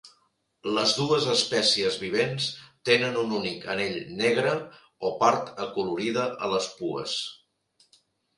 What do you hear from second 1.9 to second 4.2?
vivents tenen un únic anell